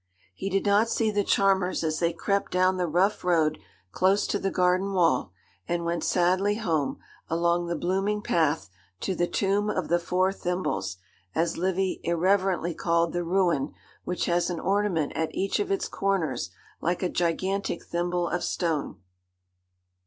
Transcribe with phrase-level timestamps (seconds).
[0.33, 3.59] He did not see the charmers as they crept down the rough road
[3.91, 5.31] close to the garden wall,
[5.67, 6.97] and went sadly home,
[7.29, 8.67] along the blooming path,
[9.01, 10.97] to the 'Tomb of the Four Thimbles,'
[11.35, 16.49] as Livy irreverently called the ruin which has an ornament at each of its corners
[16.81, 18.99] like a gigantic thimble of stone.